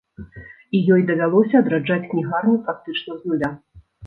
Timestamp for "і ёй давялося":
0.79-1.55